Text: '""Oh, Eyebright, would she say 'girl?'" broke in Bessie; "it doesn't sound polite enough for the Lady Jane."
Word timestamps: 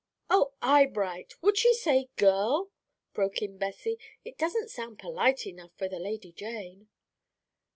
'""Oh, 0.31 0.53
Eyebright, 0.63 1.35
would 1.43 1.59
she 1.59 1.75
say 1.75 2.09
'girl?'" 2.15 2.71
broke 3.13 3.43
in 3.43 3.59
Bessie; 3.59 3.99
"it 4.25 4.35
doesn't 4.35 4.71
sound 4.71 4.97
polite 4.97 5.45
enough 5.45 5.73
for 5.77 5.87
the 5.87 5.99
Lady 5.99 6.31
Jane." 6.31 6.87